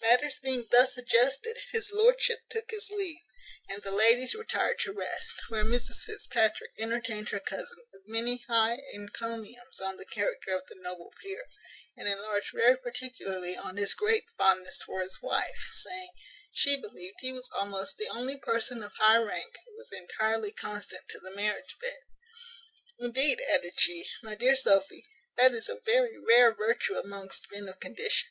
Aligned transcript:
Matters 0.00 0.38
being 0.42 0.66
thus 0.70 0.96
adjusted, 0.96 1.58
his 1.70 1.90
lordship 1.92 2.38
took 2.48 2.70
his 2.70 2.88
leave, 2.88 3.18
and 3.68 3.82
the 3.82 3.90
ladies 3.90 4.34
retired 4.34 4.78
to 4.78 4.90
rest, 4.94 5.34
where 5.50 5.64
Mrs 5.64 6.02
Fitzpatrick 6.04 6.70
entertained 6.78 7.28
her 7.28 7.40
cousin 7.40 7.84
with 7.92 8.08
many 8.08 8.38
high 8.48 8.78
encomiums 8.94 9.78
on 9.78 9.98
the 9.98 10.06
character 10.06 10.54
of 10.56 10.66
the 10.68 10.76
noble 10.76 11.12
peer, 11.20 11.44
and 11.94 12.08
enlarged 12.08 12.54
very 12.54 12.78
particularly 12.78 13.54
on 13.54 13.76
his 13.76 13.92
great 13.92 14.24
fondness 14.38 14.78
for 14.80 15.02
his 15.02 15.20
wife; 15.20 15.68
saying, 15.72 16.08
she 16.50 16.78
believed 16.80 17.18
he 17.20 17.34
was 17.34 17.50
almost 17.52 17.98
the 17.98 18.08
only 18.08 18.38
person 18.38 18.82
of 18.82 18.92
high 18.96 19.18
rank 19.18 19.58
who 19.66 19.76
was 19.76 19.92
entirely 19.92 20.52
constant 20.52 21.06
to 21.10 21.18
the 21.20 21.36
marriage 21.36 21.76
bed. 21.82 21.98
"Indeed," 22.98 23.42
added 23.46 23.74
she, 23.78 24.06
"my 24.22 24.34
dear 24.34 24.56
Sophy, 24.56 25.04
that 25.36 25.52
is 25.52 25.68
a 25.68 25.80
very 25.84 26.16
rare 26.18 26.54
virtue 26.54 26.94
amongst 26.96 27.52
men 27.52 27.68
of 27.68 27.78
condition. 27.78 28.30